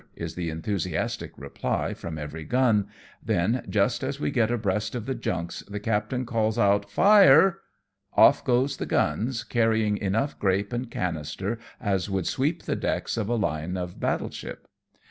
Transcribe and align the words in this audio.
"is 0.25 0.33
the 0.33 0.49
enthusiastic 0.49 1.31
reply 1.37 1.93
from 1.93 2.17
every 2.17 2.43
gun; 2.43 2.87
then, 3.23 3.63
just 3.69 4.01
as 4.03 4.19
we 4.19 4.31
get 4.31 4.49
right 4.49 4.55
abreast 4.55 4.95
of 4.95 5.05
the 5.05 5.13
junks, 5.13 5.59
the 5.69 5.79
captain 5.79 6.25
calls 6.25 6.57
out," 6.57 6.89
Fire." 6.91 7.59
Off 8.13 8.43
goes 8.43 8.77
the 8.77 8.87
guns, 8.87 9.43
carrying 9.43 9.97
enough 9.97 10.39
grape 10.39 10.73
and 10.73 10.89
cannister 10.89 11.59
as 11.79 12.09
would 12.09 12.25
sweep 12.25 12.63
the 12.63 12.75
decks 12.75 13.15
of 13.15 13.29
a 13.29 13.35
line 13.35 13.77
of 13.77 13.99
battle 13.99 14.31
ship. 14.31 14.67